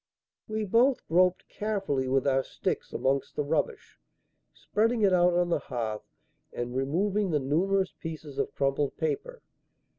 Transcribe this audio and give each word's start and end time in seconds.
We 0.47 0.65
both 0.65 1.05
groped 1.07 1.47
carefully 1.47 2.07
with 2.07 2.25
our 2.25 2.43
sticks 2.43 2.91
amongst 2.91 3.35
the 3.35 3.43
rubbish, 3.43 3.99
spreading 4.51 5.03
it 5.03 5.13
out 5.13 5.35
on 5.35 5.49
the 5.49 5.59
hearth 5.59 6.09
and 6.51 6.75
removing 6.75 7.29
the 7.29 7.39
numerous 7.39 7.93
pieces 7.99 8.39
of 8.39 8.55
crumpled 8.55 8.97
paper. 8.97 9.43